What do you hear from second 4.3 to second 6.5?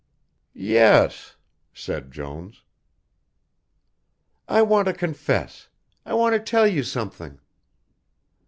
"I want to confess I want to